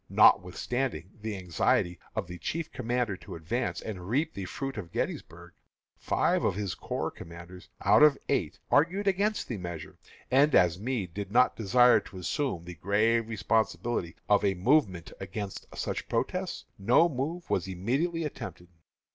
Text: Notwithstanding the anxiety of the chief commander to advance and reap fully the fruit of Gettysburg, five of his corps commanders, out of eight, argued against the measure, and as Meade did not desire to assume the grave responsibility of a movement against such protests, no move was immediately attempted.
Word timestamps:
Notwithstanding 0.09 1.11
the 1.21 1.37
anxiety 1.37 1.99
of 2.15 2.25
the 2.25 2.39
chief 2.39 2.71
commander 2.71 3.15
to 3.17 3.35
advance 3.35 3.81
and 3.81 4.09
reap 4.09 4.33
fully 4.33 4.45
the 4.45 4.49
fruit 4.49 4.75
of 4.79 4.91
Gettysburg, 4.91 5.53
five 5.95 6.43
of 6.43 6.55
his 6.55 6.73
corps 6.73 7.11
commanders, 7.11 7.69
out 7.85 8.01
of 8.01 8.17
eight, 8.27 8.57
argued 8.71 9.07
against 9.07 9.47
the 9.47 9.57
measure, 9.59 9.99
and 10.31 10.55
as 10.55 10.79
Meade 10.79 11.13
did 11.13 11.31
not 11.31 11.55
desire 11.55 11.99
to 11.99 12.17
assume 12.17 12.65
the 12.65 12.73
grave 12.73 13.29
responsibility 13.29 14.15
of 14.27 14.43
a 14.43 14.55
movement 14.55 15.11
against 15.19 15.67
such 15.75 16.09
protests, 16.09 16.65
no 16.79 17.07
move 17.07 17.47
was 17.51 17.67
immediately 17.67 18.23
attempted. 18.23 18.69